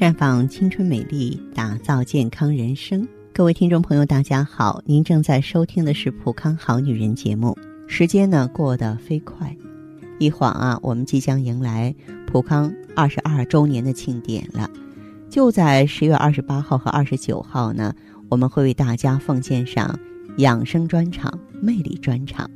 [0.00, 3.06] 绽放青春美丽，打造健康人生。
[3.34, 7.54] 各位听众朋友，大家好，您正在收听的是《普康好女人》节目。
[7.86, 9.54] 时间呢过得飞快，
[10.18, 11.94] 一晃啊，我们即将迎来
[12.26, 14.70] 普康二十二周年的庆典了。
[15.28, 17.94] 就在十月二十八号和二十九号呢，
[18.30, 19.94] 我们会为大家奉献上
[20.38, 22.50] 养生专场、魅力专场。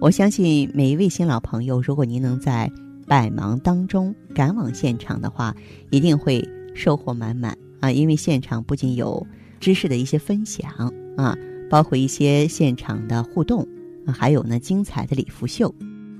[0.00, 2.70] 我相信每一位新老朋友，如果您能在
[3.12, 5.54] 百忙当中赶往现场的话，
[5.90, 7.92] 一定会收获满满啊！
[7.92, 9.26] 因为现场不仅有
[9.60, 11.36] 知识的一些分享啊，
[11.68, 13.68] 包括一些现场的互动，
[14.06, 15.74] 还有呢精彩的礼服秀，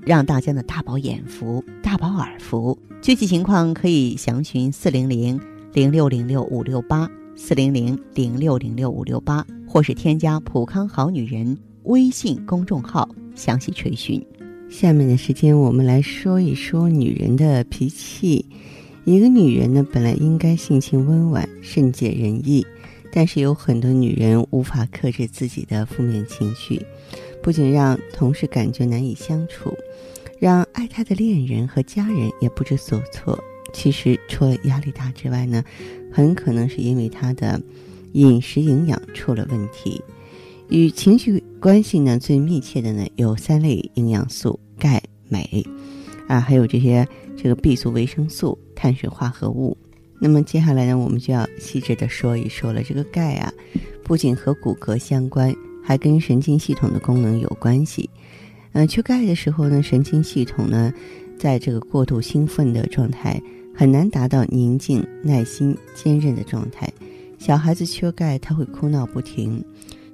[0.05, 2.77] 让大家呢大饱眼福、大饱耳福。
[3.01, 5.41] 具体情况可以详询四零零
[5.73, 14.23] 零六零六五六八四零零零六零六五六八，或是添加“普康好女人”微信公众号详细垂询。
[14.73, 18.43] 下面的时间，我们来说一说女人的脾气。
[19.05, 22.65] 一个女人呢，本来应该性情温婉、善解人意，
[23.11, 26.83] 但是有很多女人无法克制自己的负面情绪，
[27.43, 29.71] 不仅让同事感觉难以相处，
[30.39, 33.39] 让爱她的恋人和家人也不知所措。
[33.73, 35.63] 其实，除了压力大之外呢，
[36.11, 37.61] 很可能是因为她的
[38.13, 40.01] 饮食营养出了问题。
[40.73, 44.59] 与情绪关系呢最密切的呢有三类营养素。
[44.79, 44.99] 钙、
[45.29, 45.63] 镁，
[46.27, 47.07] 啊，还有这些
[47.37, 49.77] 这个 B 族维生素、碳水化合物。
[50.19, 52.81] 那么接下来呢，我们就要细致的说一说了。
[52.81, 53.53] 这个钙啊，
[54.03, 58.09] 不仅和骨骼相关，还跟神经系统的功能有关系。
[58.71, 60.91] 嗯，缺钙的时候呢，神经系统呢，
[61.37, 63.39] 在这个过度兴奋的状态，
[63.75, 66.91] 很难达到宁静、耐心、坚韧的状态。
[67.37, 69.61] 小孩子缺钙，他会哭闹不停；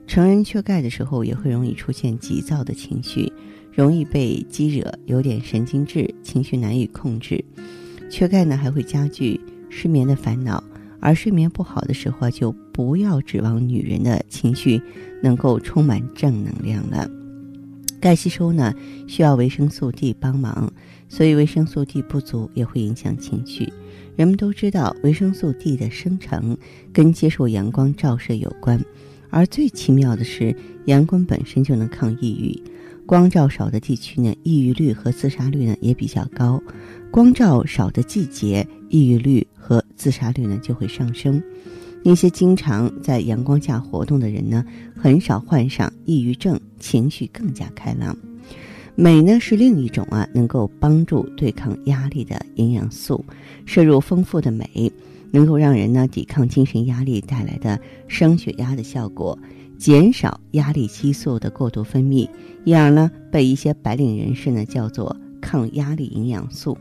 [0.09, 3.31] 成人缺钙的时候，也会容易出现急躁的情绪。
[3.71, 7.45] 容易被激惹，有点神经质，情绪难以控制。
[8.09, 10.63] 缺钙呢，还会加剧失眠的烦恼。
[10.99, 14.81] 而睡眠不好的时候，就不要指望女人的情绪
[15.21, 17.07] 能够充满正能量了。
[18.01, 18.73] 钙吸收呢，
[19.07, 20.73] 需要维生素 D 帮忙，
[21.07, 23.71] 所以维生素 D 不足也会影响情绪。
[24.15, 26.57] 人们都知道，维生素 D 的生成
[26.91, 28.83] 跟接受阳光照射有关，
[29.29, 32.61] 而最奇妙的是，阳光本身就能抗抑郁。
[33.05, 36.61] 光照少的地区呢，抑郁率和自杀率呢也比较高；
[37.09, 41.41] 光照少的季节，抑郁率和自杀率呢就会上升。
[42.03, 44.63] 那些经常在阳光下活动的人呢，
[44.95, 48.15] 很少患上抑郁症，情绪更加开朗。
[48.95, 53.23] 镁呢是另一种啊，能够帮助对抗压力的营养素。
[53.65, 54.91] 摄入丰富的镁，
[55.31, 59.37] 能够让人呢抵抗精神压力带来的升血压的效果。
[59.77, 62.27] 减少压力激素的过度分泌，
[62.65, 66.77] 因而呢，被一些白领人士呢叫做抗压力营养素。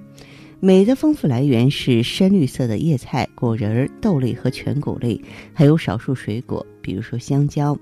[0.58, 5.20] 镁的丰富来源是深绿色的叶菜、果仁、豆类和全谷类，
[5.54, 7.78] 还有少数水果，比如说香蕉。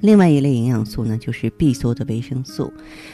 [0.00, 2.72] 另外一类营养素呢，就是 B 族的维生素。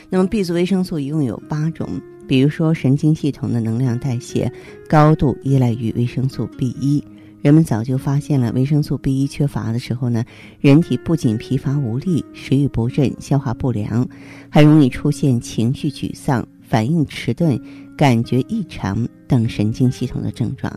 [0.08, 4.52] 那么 B 族维生素一共有八种，比如说神经系统的能量代谢
[4.88, 7.02] 高度依赖于维生素 B 一。
[7.40, 10.24] 人们早就发现了，维生素 B 一缺乏的时候呢，
[10.60, 14.06] 人体不仅疲乏无力、食欲不振、消化不良，
[14.50, 17.58] 还容易出现情绪沮丧、反应迟钝、
[17.96, 20.70] 感觉异常等神经系统的症状。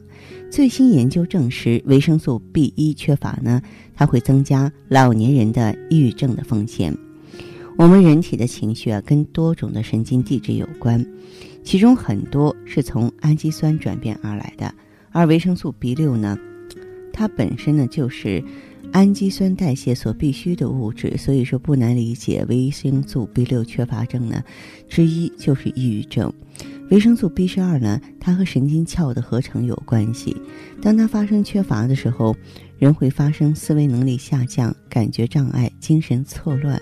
[0.51, 3.59] 最新研究证实，维生素 B 一缺乏呢，
[3.95, 6.95] 它会增加老年人的抑郁症的风险。
[7.81, 11.03] 我们人体的情绪啊，跟多种的神经递质有关，
[11.63, 14.71] 其中很多是从氨基酸转变而来的，
[15.09, 16.37] 而维生素 B 六呢？
[17.11, 18.43] 它本身呢就是
[18.91, 24.43] 氨基酸代谢所必需的物质，所以说不难理解维生素 B 六缺乏症呢，
[24.87, 26.31] 之一就是抑郁症。
[26.91, 30.35] 维生素 B 十二呢，它和神经鞘的合成有关系。
[30.81, 32.35] 当它发生缺乏的时候，
[32.77, 36.79] 人会发生思维能力下降、感觉障碍、精神错乱。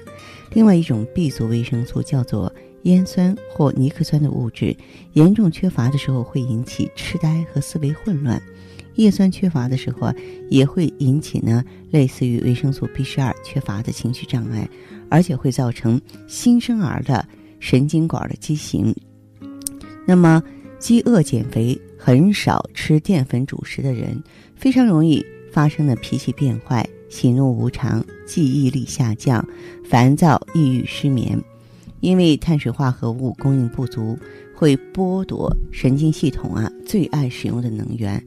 [0.51, 2.51] 另外一种 B 族维生素叫做
[2.83, 4.75] 烟酸或尼克酸的物质，
[5.13, 8.41] 严重缺乏的时候会引起痴呆和思维混乱。
[8.95, 10.15] 叶酸缺乏的时候啊，
[10.49, 14.67] 也会引起呢类似于维生素 B 十二缺乏的情绪障碍，
[15.07, 17.23] 而且会造成新生儿的
[17.59, 18.91] 神经管的畸形。
[20.09, 20.41] 那么，
[20.79, 24.19] 饥饿减肥、很少吃淀粉主食的人，
[24.55, 29.47] 非常容易发生的脾气变坏、喜怒无常、记忆力下降、
[29.87, 31.39] 烦躁、抑郁、失眠，
[31.99, 34.17] 因为碳水化合物供应不足，
[34.55, 38.19] 会剥夺神经系统啊最爱使用的能源。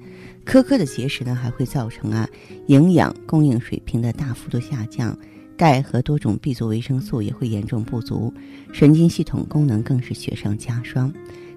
[0.47, 2.29] 苛刻的节食呢，还会造成啊
[2.69, 5.19] 营养供应水平的大幅度下降，
[5.57, 8.33] 钙和多种 B 族维生素也会严重不足，
[8.73, 11.13] 神经系统功能更是雪上加霜。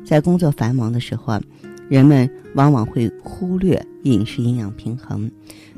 [0.06, 1.42] 在工作繁忙的时候，
[1.90, 5.30] 人们往往会忽略饮食营养平衡，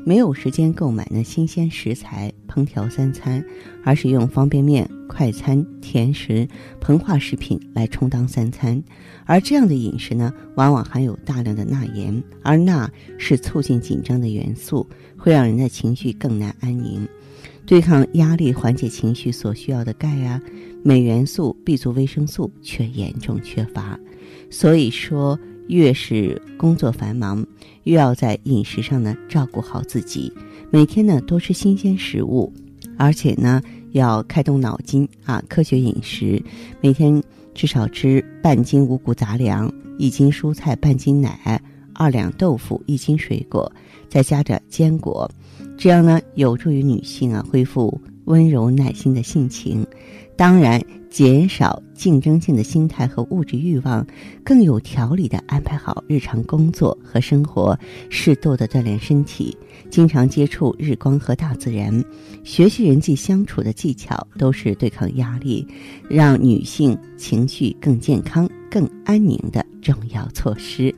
[0.04, 3.42] 没有时间购买呢新鲜食材烹调三餐，
[3.82, 6.46] 而是用方便面、快餐、甜食、
[6.78, 8.82] 膨化食品来充当三餐。
[9.24, 14.86] 而这样的饮食呢，往往含有大量的钠盐，而钠是促进紧张的元素，
[15.16, 17.06] 会让人的情绪更难安宁。
[17.66, 20.40] 对抗压力、缓解情绪所需要的钙啊、
[20.82, 23.98] 镁元素、B 族维生素却严重缺乏。
[24.50, 27.46] 所以说，越是工作繁忙，
[27.84, 30.32] 越要在饮食上呢照顾好自己。
[30.70, 32.52] 每天呢多吃新鲜食物，
[32.96, 33.60] 而且呢
[33.92, 36.42] 要开动脑筋啊，科学饮食。
[36.80, 37.22] 每天
[37.54, 41.60] 至少吃半斤五谷杂粮、一斤蔬菜、半斤奶、
[41.94, 43.70] 二两豆腐、一斤水果，
[44.08, 45.30] 再加点坚果。
[45.76, 49.86] 这样呢，有助于女性啊恢复温柔耐心的性情，
[50.36, 54.06] 当然减少竞争性的心态和物质欲望，
[54.44, 57.78] 更有条理的安排好日常工作和生活，
[58.10, 59.56] 适度的锻炼身体，
[59.90, 62.04] 经常接触日光和大自然，
[62.44, 65.66] 学习人际相处的技巧，都是对抗压力、
[66.08, 70.94] 让女性情绪更健康、更安宁的重要措施。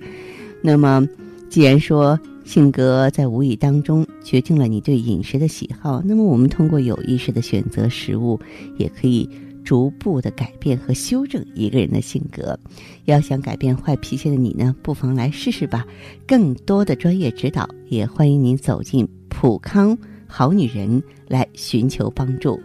[0.60, 1.06] 那么，
[1.48, 8.38] 既然说，性格在无意当中决定了你对饮食的喜好，那么我们通过有意识的选择食物，
[8.76, 9.28] 也可以
[9.64, 12.58] 逐步的改变和修正一个人的性格。
[13.04, 15.86] 要想改变坏脾气的你呢，不妨来试试吧。
[16.26, 19.96] 更多的专业指导，也欢迎您走进普康
[20.26, 22.60] 好女人来寻求帮助。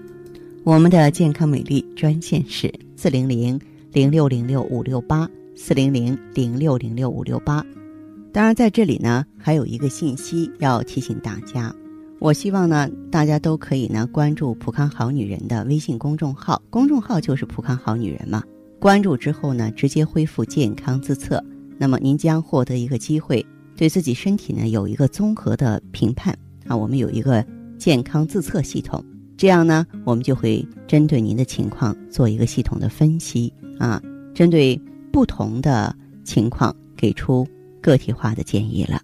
[0.63, 3.59] 我们的健康美丽专线是四零零
[3.91, 7.65] 零六零六五六八四零零零六零六五六八。
[8.33, 11.73] 当然，在这里呢，还有一个信息要提醒大家。
[12.25, 18.43] 我希望呢，大家都可以呢关注“普康好女人”的微信公众号，公众号就是“普康好女人”嘛。
[18.79, 21.39] 关注之后呢，直接恢复健康自测，
[21.77, 23.45] 那么您将获得一个机会，
[23.77, 26.35] 对自己身体呢有一个综合的评判
[26.65, 26.75] 啊。
[26.75, 27.45] 我们有一个
[27.77, 29.05] 健康自测系统，
[29.37, 34.01] 这样呢，我们就会针对您的情况做一个系统的分析啊，
[34.33, 34.75] 针对
[35.13, 37.47] 不同的情况给出。
[37.81, 38.99] 个体化的建议了。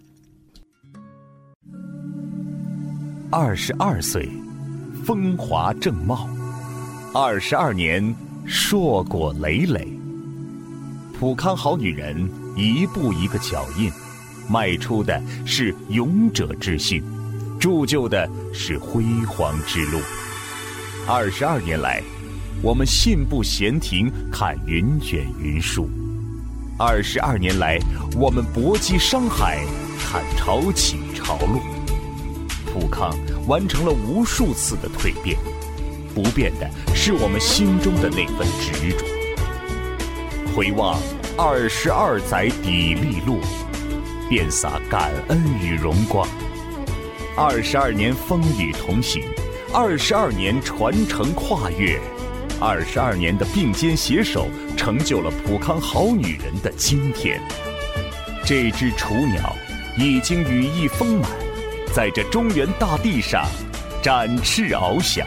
[3.34, 4.28] 二十二岁，
[5.06, 6.28] 风华正茂；
[7.14, 8.14] 二十二年，
[8.44, 9.88] 硕果累累。
[11.18, 13.90] 普康好女人，一步一个脚印，
[14.50, 17.02] 迈出的是勇者之心，
[17.58, 19.98] 铸就的是辉煌之路。
[21.08, 22.02] 二十二年来，
[22.62, 25.88] 我们信步闲庭，看云卷云舒。
[26.78, 27.78] 二十二年来，
[28.14, 29.64] 我们搏击商海，
[29.98, 31.81] 看潮起潮落。
[32.72, 33.14] 普康
[33.46, 35.36] 完成了无数次的蜕变，
[36.14, 39.04] 不变的是我们心中的那份执着。
[40.54, 40.98] 回望
[41.36, 43.40] 二十二载砥砺路，
[44.28, 46.26] 遍洒感恩与荣光。
[47.36, 49.22] 二十二年风雨同行，
[49.72, 52.00] 二十二年传承跨越。
[52.60, 54.46] 二十二年的并肩携手，
[54.76, 57.40] 成就了普康好女人的今天。
[58.44, 59.54] 这只雏鸟
[59.98, 61.30] 已经羽翼丰满，
[61.94, 63.44] 在这中原大地上
[64.02, 65.26] 展翅翱翔。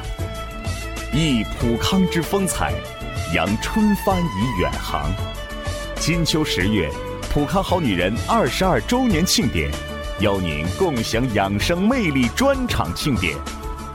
[1.13, 2.73] 忆普康之风采，
[3.35, 5.11] 扬春帆以远航。
[5.99, 6.89] 金秋十月，
[7.31, 9.71] 普康好女人二十二周年庆典，
[10.21, 13.37] 邀您共享养生魅力专场庆典。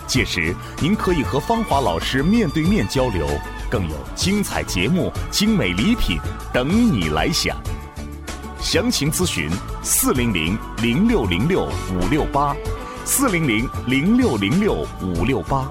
[0.07, 3.27] 届时，您可以和芳华老师面对面交流，
[3.69, 6.21] 更有精彩节目、精美礼品
[6.53, 7.57] 等你来享。
[8.63, 9.49] 详情咨询
[9.83, 12.55] 四零零零六零六五六八，
[13.07, 15.69] 四零零零六零六五六八。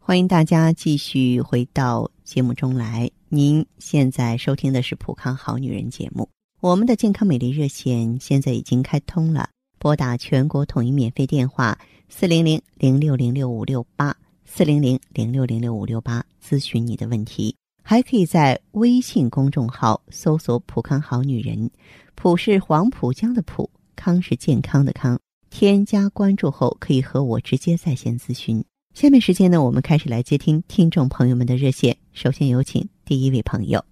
[0.00, 3.10] 欢迎大家继续回到节目中来。
[3.28, 6.28] 您现在收听的是《普康好女人》节目。
[6.60, 14.16] 我们的健康美丽热线现在已经开通了，拨打全国统一免费电话四零零零六零六五六八
[14.56, 21.68] 四零零零六零六五六八咨询你的问题，还可以在微信公众号搜索“浦康好女人”，
[22.14, 25.18] 浦是黄浦江的浦，康是健康的康。
[25.50, 28.64] 添加关注后可以和我直接在线咨询。
[28.92, 31.96] 下面时间呢，我们开始来接听听众朋友们的热线。
[32.12, 33.84] 首先有请第一位朋友。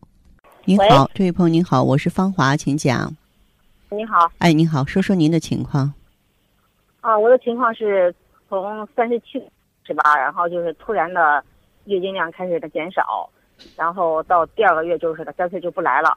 [0.65, 3.13] 您好，这位朋友您好，我是芳华，请讲。
[3.91, 5.93] 你好，哎，您好，说说您的情况。
[7.01, 8.15] 啊，我的情况是
[8.49, 9.43] 从三十七
[9.85, 10.17] 是吧？
[10.17, 11.43] 然后就是突然的
[11.85, 13.29] 月经量开始的减少，
[13.77, 16.17] 然后到第二个月就是的干脆就不来了。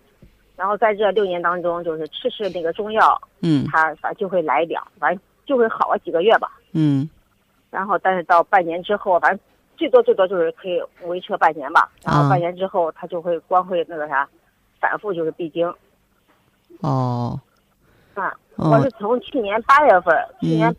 [0.55, 6.51] 然后在这六年当中，就是吃吃那个中药，嗯，他反正就会来一点，反正就会好了几个月吧。
[6.71, 7.09] 嗯。
[7.69, 9.39] 然后，但是到半年之后，反正
[9.75, 14.25] 最多最多就是可以维持半年吧，然啊后半年之后他就会光会那个啥，
[14.79, 15.67] 反复就是闭经
[16.79, 17.37] 哦，
[18.13, 18.33] 啊。
[18.55, 20.75] 我哦是，从去年八月份，去年嗯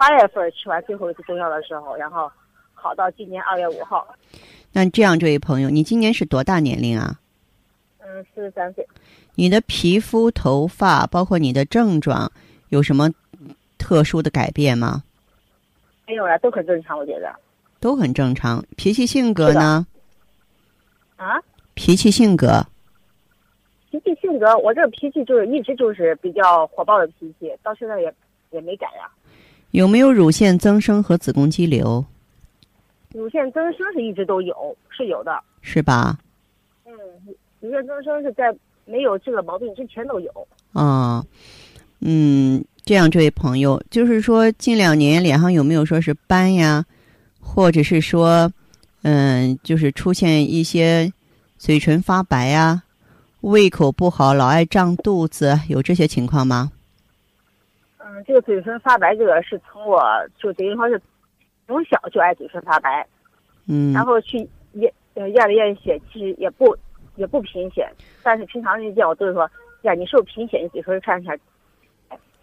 [0.00, 2.32] 八月份吃完最后一次中药的时候，然后
[2.72, 4.08] 好到今年二月五号，
[4.72, 7.20] 那这样，这位朋友，你今年是多大年龄啊？
[7.98, 8.88] 嗯，四十三岁。
[9.34, 12.32] 你的皮肤、头发，包括你的症状，
[12.70, 13.10] 有什么
[13.76, 15.04] 特殊的改变吗？
[16.06, 17.30] 没有了，都很正常，我觉得。
[17.78, 18.64] 都很正常。
[18.78, 19.86] 脾气性格呢？
[21.16, 21.38] 啊，
[21.74, 22.66] 脾气性格，
[23.90, 28.14] 脾气性格，我这个脾气就是一直就是比较火爆的脾气，到现在也
[28.48, 29.06] 也没改呀、
[29.72, 32.04] 有没有乳腺增生和子宫肌瘤？
[33.12, 35.32] 乳腺增生是一直都有，是有的。
[35.62, 36.18] 是吧？
[36.86, 36.92] 嗯，
[37.60, 40.48] 乳腺增生是在没有这个毛病之前都有。
[40.72, 41.24] 啊、
[42.00, 46.84] 嗯，这样，这位朋友，就是说近两年脸上有没有说是斑呀，
[47.40, 48.50] 或者是说，
[49.02, 51.12] 嗯，就是出现一些
[51.58, 52.82] 嘴唇发白呀，
[53.42, 56.72] 胃口不好，老爱胀肚子，有这些情况吗？
[58.20, 60.02] 嗯，这个嘴唇发白，这个是从我
[60.38, 61.00] 就等于说是
[61.66, 63.06] 从小就爱嘴唇发白，
[63.66, 66.76] 嗯，然后去验呃验了验血，其实也不
[67.16, 67.88] 也不贫血，
[68.22, 69.50] 但是平常人见我都是说，
[69.82, 70.58] 呀，你是不是贫血？
[70.58, 71.38] 你嘴唇看起来，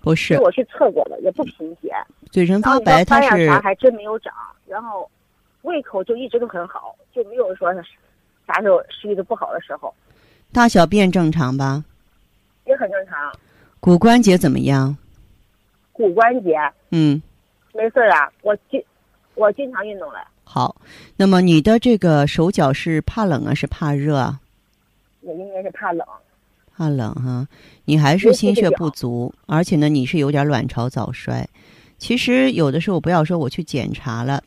[0.02, 1.92] 不是我去测过了，也不贫血。
[2.32, 4.34] 嘴唇发白，它是啥还真没有长，
[4.66, 5.10] 然后
[5.62, 7.74] 胃口就一直都很好，就没有说
[8.46, 9.94] 啥时候食欲都不好的时候，
[10.52, 11.84] 大小便正常吧？
[12.66, 13.32] 也很正常。
[13.80, 14.98] 骨关节怎么样？
[15.98, 16.56] 骨关节
[16.92, 17.22] 嗯，
[17.74, 18.82] 没事儿啊，我经
[19.36, 20.76] 我经常运动了，好。
[21.16, 24.40] 那么你的这个手脚是怕冷啊，是怕热啊？
[25.22, 26.06] 也应该是怕冷。
[26.76, 27.48] 怕冷哈、
[27.86, 31.48] 你还是心血不足，而且呢，你是有点卵巢早衰。
[31.98, 34.44] 其实有的时候不要说我去检查了，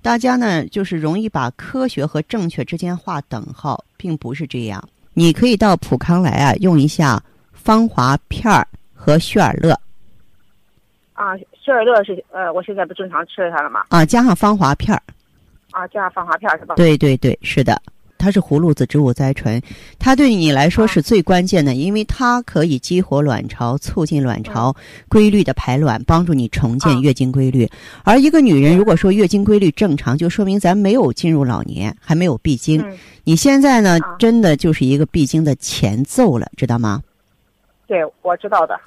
[0.00, 4.82] 大家呢就是容易把科学和正确之间划等号，并不是这样。
[5.12, 9.78] 你可以到普康来啊，用一下芳华片儿和旭尔乐
[11.14, 13.84] 啊，希尔乐是呃，我现在不正常吃它了吗？
[13.88, 15.02] 啊，加上芳华片儿。
[15.70, 16.74] 啊，加上芳华片儿是吧？
[16.76, 17.80] 对对对，是的，
[18.18, 19.60] 它是葫芦籽植物甾醇，
[19.98, 24.74] 它对你来说啊是最关键的，因为它可以激活卵巢，促进卵巢
[25.08, 27.68] 规律的排卵，帮助你重建啊月经规律。
[28.04, 32.80] 而一个女人如果说月经规律正常，就说明咱没有进入老年，还没有闭经。
[32.82, 37.02] 嗯，你现在呢，啊真的就是一个闭经的前奏了，知道吗？
[37.86, 38.80] 对，我知道的。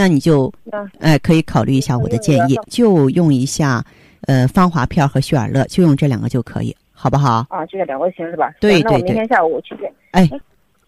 [0.00, 3.84] 那你就嗯哎，可以考虑一下我的建议，就用一下
[4.22, 7.44] 呃芳华片和血尔乐，就用这两个就可以，好不好？
[7.50, 8.50] 啊，这个两个行是吧？
[8.62, 9.92] 对对对行那我明天下午去见。
[10.12, 10.26] 哎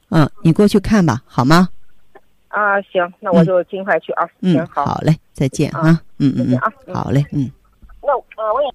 [0.08, 1.68] 嗯，你过去看吧，好吗？
[2.48, 4.26] 啊，行，那我就尽快去啊。
[4.40, 7.50] 嗯行，，好，好嘞，再见啊啊，嗯嗯嗯，好嘞，嗯。
[8.00, 8.68] 那呃，我也。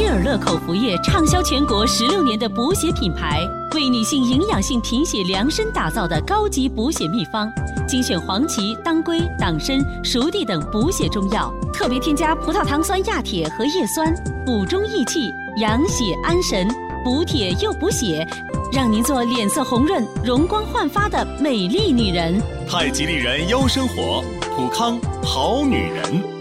[0.00, 7.52] 希尔乐口服液畅销全国十六年的补血品牌，为女性营养性贫血量身打造的高级补血秘方，
[7.86, 14.10] 精选黄芪、当归、党参、熟地等补血中药，特别添加葡萄糖酸亚铁和叶酸，
[14.46, 16.66] 补中益气、养血安神，
[17.04, 18.26] 补铁又补血，
[18.72, 22.40] 让您做脸色红润、容光焕发的美丽女人。
[22.66, 24.24] 太极丽人优生活，
[24.56, 26.40] 普康好女人。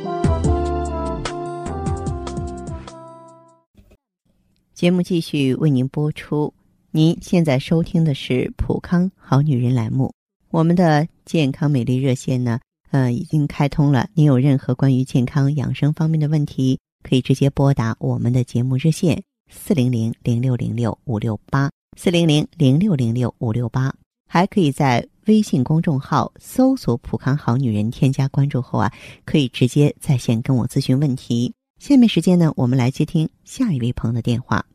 [4.80, 6.54] 节目继续为您播出。
[6.92, 10.14] 您现在收听的是《普康好女人》栏目，
[10.52, 14.08] 我们的健康美丽热线呢，呃，已经开通了。
[14.14, 19.22] 您有任何关于健康养生方面的问题，可以直接拨打我们的节目热线
[19.52, 23.94] 四零零零六零六五六八四零零零六零六五六八，
[24.30, 28.90] 还可以在微信公众号搜索“普康好女人”，添加关注后啊，
[29.26, 31.54] 可以直接在线跟我咨询问题。
[31.80, 34.66] 下面时间呢，我们来接听下一位朋友的电话。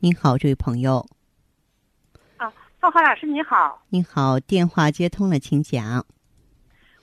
[0.00, 1.08] 您好，这位朋友，
[2.78, 6.04] 芳华老师你好，您好，电话接通了，请讲。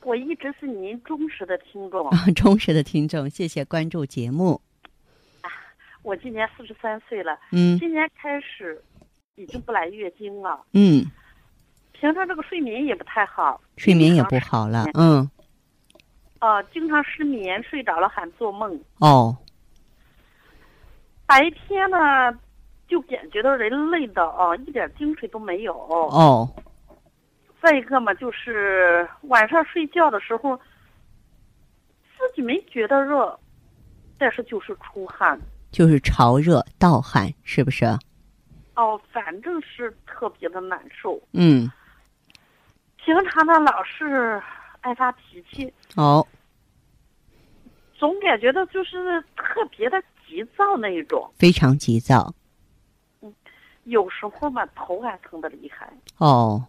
[0.04, 2.08] 我一直是您忠实的听众。
[2.10, 4.62] 啊， 忠实的听众，谢谢关注节目。
[6.04, 8.80] 我今年四十三岁了，嗯今年开始
[9.34, 11.04] 已经不来月经了，嗯，
[11.92, 14.86] 平常这个睡眠也不太好，睡眠也不好了。
[14.94, 15.28] 嗯，
[16.40, 18.80] 啊、经常失眠，睡着了还做梦。
[19.00, 19.36] 哦，
[21.26, 21.98] 白天呢，
[22.88, 25.74] 就感觉到人累的啊，一点精神都没有。
[25.78, 26.50] 哦，
[27.62, 30.56] 再一个嘛，就是晚上睡觉的时候，
[32.18, 33.38] 自己没觉得热，
[34.18, 35.40] 但是就是出汗。
[35.72, 37.86] 就是潮热盗汗，是不是？
[38.76, 41.22] 哦，反正是特别的难受。
[41.34, 41.70] 嗯，
[42.96, 44.42] 平常呢，老是
[44.82, 46.26] 爱发脾气，哦，
[47.94, 52.34] 总感觉到就是特别的急躁那一种，非常急躁。
[53.22, 53.34] 嗯
[53.86, 55.92] 有时候嘛头还疼的厉害。
[56.18, 56.64] 哦，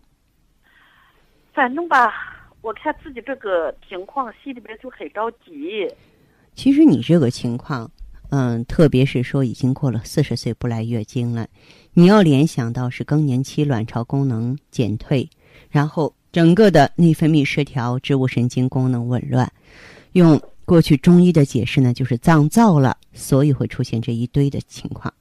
[1.53, 5.93] 反正吧，我看自己这个情况，心里边就很着急。
[6.55, 7.91] 其实你这个情况，
[8.31, 11.47] 嗯，特别是说已经过了四十岁不来月经了，
[11.93, 15.29] 你要联想到是更年期卵巢功能减退，
[15.69, 19.51] 然后整个的内分泌失调、植物神经功能紊乱。
[20.13, 25.13] 用过去中医的解释呢，就是脏燥了，所以会出现这一堆的情况。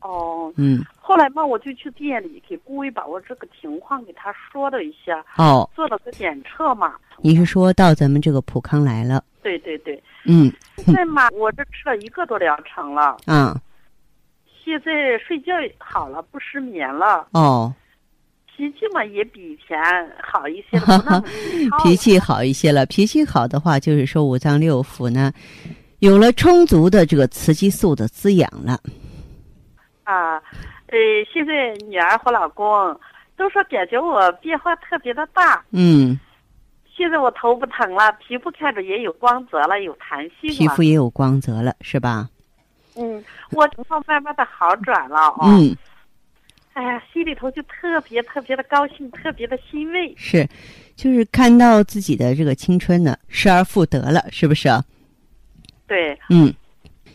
[0.00, 6.94] 哦，嗯，后来嘛，我就去店里给顾伟把我这个情况给他说了一下，哦，做了个检测嘛。
[7.20, 9.22] 你是说到咱们这个普康来了？
[9.42, 13.54] 对对对，嗯，现在嘛，我这吃了一个多疗程了，嗯，
[14.64, 17.72] 现在睡觉好了，不失眠了，哦，
[18.58, 19.78] 脾气嘛也比以前
[20.20, 21.22] 好一些了，
[21.84, 22.84] 脾气好一些了。
[22.86, 25.32] 脾气好的话，就是说五脏六腑呢，
[26.00, 28.80] 有了充足的这个雌激素的滋养了。
[30.02, 30.42] 啊。
[30.90, 30.96] 呃，
[31.32, 32.66] 现在女儿和老公
[33.36, 35.62] 都说感觉我变化特别的大。
[35.70, 36.18] 嗯，
[36.96, 40.56] 现在我头不疼了，皮肤看着也有光泽了，有弹性了。
[40.56, 42.28] 皮肤也有光泽了，是吧？
[42.96, 43.22] 嗯，
[43.52, 45.42] 我情况慢慢的好转了哦。
[45.44, 45.76] 嗯，
[46.74, 50.14] 哎呀，心里头就特别特别的高兴，特别的欣慰。
[50.16, 50.48] 是，
[50.94, 54.68] 就是看到自己的这个青春呢失而复得了，是不是？
[55.86, 56.54] 对，嗯，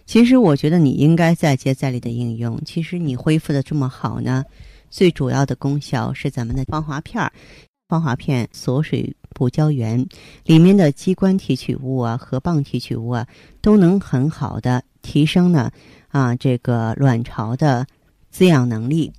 [0.05, 2.59] 其实我觉得你应该再接再厉的应用。
[2.65, 4.43] 其实你恢复的这么好呢，
[4.89, 7.31] 最主要的功效是咱们的芳华片儿。
[7.87, 10.03] 芳华片锁水补胶原，
[10.45, 13.27] 里面的肌酐提取物啊、河蚌提取物啊，
[13.61, 15.69] 都能很好的提升呢
[16.07, 17.85] 啊这个卵巢的
[18.31, 19.13] 滋养能力，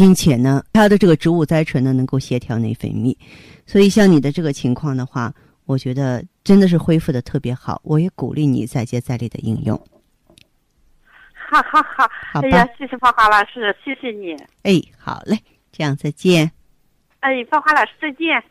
[0.00, 3.14] 并且呢，它的这个植物甾醇呢能够协调内分泌。
[3.66, 5.30] 所以像你的这个情况的话，
[5.66, 7.78] 我觉得真的是恢复的特别好。
[7.84, 9.76] 我也鼓励你再接再厉的应用。
[11.34, 12.10] 哈哈哈！
[12.40, 14.34] 哎呀，谢谢芳华老师，谢谢你。
[14.62, 15.38] 哎，好嘞，
[15.70, 16.50] 这样再见。
[17.18, 18.42] 哎，芳华老师再见。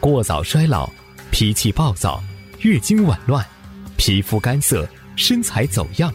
[0.00, 0.90] 过早衰老、
[1.30, 2.20] 脾气暴躁、
[2.58, 3.46] 月经紊乱、
[4.00, 6.10] 皮肤干涩、身材走样，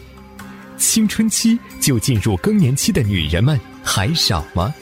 [0.76, 4.74] 青春期就进入更年期的女人们还少吗？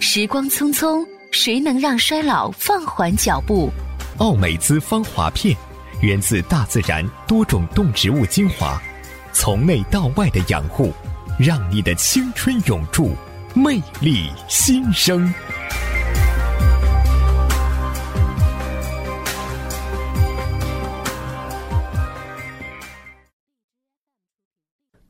[0.00, 3.70] 时光匆匆，谁能让衰老放缓脚步？
[4.16, 5.56] 奥美姿芳华片，
[6.00, 8.82] 源自大自然多种动植物精华，
[9.32, 10.92] 从内到外的养护，
[11.38, 13.14] 让你的青春永驻，
[13.54, 15.32] 魅力新生。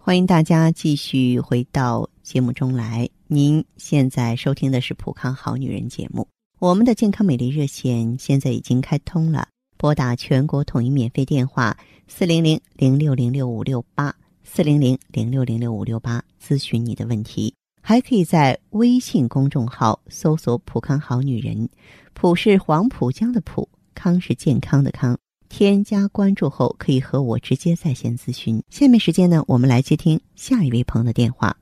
[0.09, 3.07] 欢迎大家继续回到节目中来。
[3.27, 6.27] 您现在收听的是《普康好女人》节目。
[6.61, 17.53] 我们的健康美丽热线现在已经开通了，拨打全国统一免费电话四零零零六零六五六八四零零零六零六五六八咨询你的问题。
[17.83, 21.69] 还可以在微信公众号搜索“普康好女人”，
[22.15, 25.19] 普是黄浦江的浦，康是健康的康。
[25.49, 28.63] 添加关注后，可以和我直接在线咨询。
[28.69, 31.57] 下面时间呢，我们来接听下一位朋友的电话。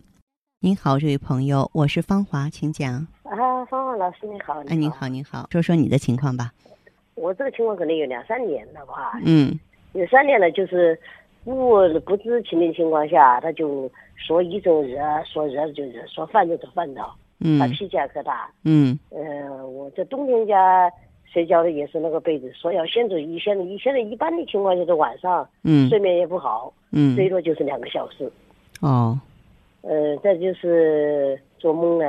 [0.60, 3.06] 您好，这位朋友，我是芳华，请讲。
[3.22, 6.52] 啊，芳华老师你好，哎，您好，您好，说说你的情况吧。
[7.14, 9.58] 我这个情况可能有两三年了吧，嗯
[9.92, 10.98] 有三年了，就是
[11.44, 17.02] 不不知情的情况下，他就说一种热，说热就热，说烦就就烦躁，
[17.58, 18.50] 他嗯脾气还可大。
[18.64, 20.90] 嗯呃，我这冬天家
[21.36, 25.86] 睡觉的也是那个被子，说要先走一，现在一现在一般的情况就是晚上嗯。
[25.90, 27.14] 睡眠也不好，嗯。
[27.14, 28.32] 最多就是两个小时。
[28.80, 29.20] 哦。
[29.82, 32.06] 呃，再就是做梦呢，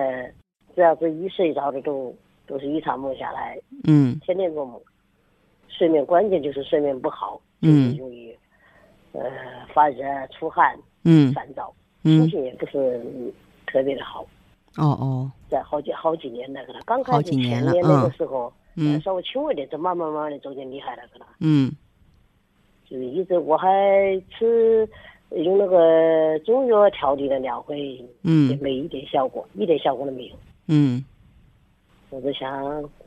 [0.74, 2.16] 只要是一睡着的都
[2.48, 4.18] 都是一场梦下来，嗯。
[4.22, 4.80] 天天做梦，
[5.68, 8.34] 睡眠关键就是睡眠不好，就是嗯容易
[9.12, 9.30] 呃
[9.74, 11.34] 发热、出汗、嗯。
[11.34, 13.30] 烦躁，心嗯情也不是嗯
[13.66, 14.26] 特别的好。
[14.78, 15.30] 哦哦。
[15.50, 18.12] 在好几好几年那个了刚开始好几年了前年那个嗯。
[18.14, 21.28] 时候，嗯呃稍微轻微点，这慢慢慢慢的逐渐厉害了，可能。
[21.40, 21.72] 嗯。
[22.90, 23.70] 就是一直我还
[24.30, 24.88] 吃
[25.32, 28.50] 用那个中药调理了两回，嗯。
[28.50, 30.36] 也嗯没一点效果，一点效果都没有。
[30.68, 31.04] 嗯。
[32.10, 32.64] 我就想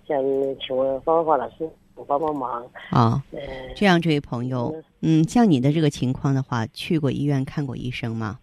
[0.07, 0.23] 想
[0.61, 1.69] 请问芳华老师
[2.07, 3.41] 帮帮忙，啊，呃，
[3.75, 8.39] 这样，这位朋友，嗯，像你的这个情况的话，去过医院看过医生吗？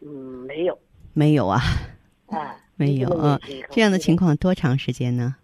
[0.00, 0.08] 嗯，
[0.46, 0.78] 没有。
[1.14, 1.60] 没有啊，
[2.26, 3.40] 啊， 没有啊。
[3.70, 5.36] 这样的情况多长时间呢？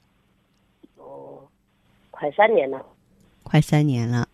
[2.21, 2.85] 哦，快三年了，
[3.43, 4.29] 快三年了。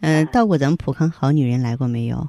[0.00, 2.26] 嗯、啊到过咱们普康好女人来过没有？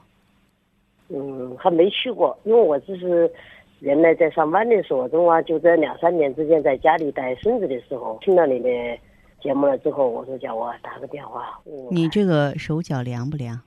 [1.07, 3.31] 嗯，还没去过，因为我只是
[3.79, 8.69] 原来在上班的时候中啊，就在两三年之间在家里带孙子的时候，听到你的
[9.41, 11.57] 节目了之后，我说叫我打个电话。
[11.89, 13.57] 你这个手脚凉不凉？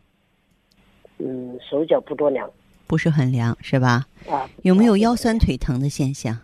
[1.19, 2.51] 嗯，手脚不多凉，
[2.87, 4.05] 不是很凉，是吧？
[4.29, 4.47] 啊。
[4.63, 6.39] 有没有腰酸腿疼的现象？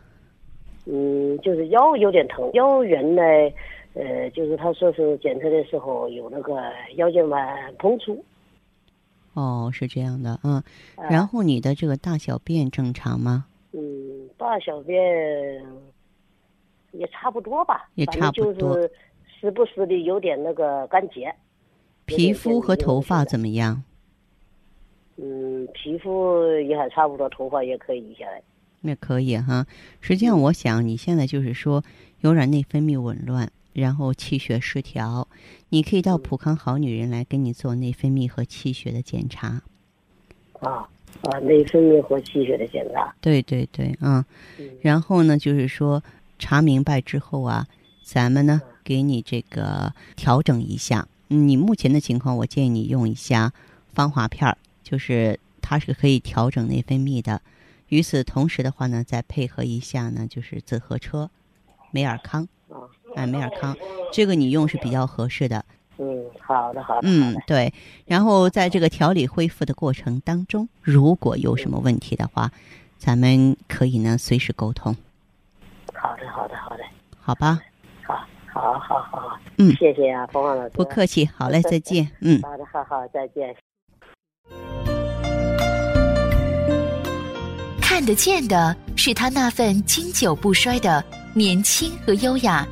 [0.86, 3.52] 嗯，就是腰有点疼，腰原来，
[3.98, 6.62] 呃，就是他说是检测的时候有那个
[6.94, 8.24] 腰间盘膨出。
[9.34, 10.62] 哦，是这样的，嗯。
[11.10, 13.46] 然后你的这个大小便正常吗？
[13.72, 15.02] 嗯，大小便
[16.92, 18.74] 也差不多吧，也差不多。
[18.76, 18.90] 就是
[19.26, 21.34] 时不时的有点那个干结。
[22.04, 23.82] 皮肤和头发怎么样？
[25.16, 28.40] 嗯，皮肤也还差不多，头发也可以下来。
[28.80, 29.66] 那可以哈。
[30.00, 31.82] 实际上，我想你现在就是说
[32.20, 35.26] 有点内分泌紊乱，然后气血失调，
[35.68, 39.62] 你可以到普康好女人来给你做内分泌和气血的检查。
[40.60, 40.88] 啊
[41.22, 43.14] 啊，内分泌和气血的检查。
[43.20, 44.24] 对对对，嗯。
[44.82, 46.02] 然后呢，就是说
[46.38, 47.66] 查明白之后啊，
[48.02, 51.08] 咱们呢给你这个调整一下。
[51.28, 53.52] 你目前的情况，我建议你用一下
[53.92, 57.40] 芳华片儿，就是它是可以调整内分泌的。
[57.88, 61.30] 与此同时的话呢，再配合一下呢，就是紫河车、
[61.90, 62.84] 美尔康啊，
[63.18, 63.76] 哎，美尔康，
[64.12, 65.64] 这个你用是比较合适的。
[65.96, 67.00] 嗯，好的，好的。
[67.02, 67.74] 嗯，对。
[68.06, 72.52] 然后在这个调理恢复的过程当中，如果有什么问题的话，
[72.96, 74.94] 咱们可以呢随时沟通。
[75.92, 76.84] 好的，好的，好的。
[77.20, 77.58] 好吧。
[78.04, 78.14] 好，
[78.46, 79.40] 好，好，好。
[79.56, 80.24] 嗯，谢谢啊。
[80.72, 82.08] 不客气，好嘞，再见。
[82.20, 82.40] 嗯。
[82.42, 83.52] 好的，好好，再见。
[87.82, 91.04] 看得见的是他那份经久不衰的
[91.34, 92.64] 年轻和优雅，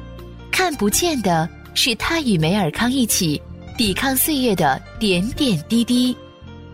[0.57, 3.39] 看不见的是他与梅尔康一起
[3.77, 6.17] 抵抗岁月的点点滴滴。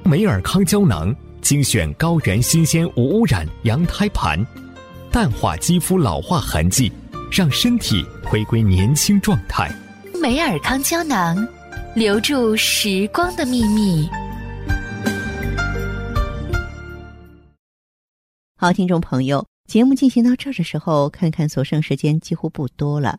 [0.04, 4.38] 梅尔康胶囊精选高原新鲜无污染羊胎盘，
[5.10, 6.92] 淡化肌肤老化痕迹，
[7.28, 9.68] 让身体回归年轻状态。
[10.22, 11.36] 梅尔康胶囊，
[11.96, 14.08] 留住时光的秘密。
[18.56, 23.18] 好，听众朋友，节目进行到这儿的时候，看看所剩时间几乎不多了。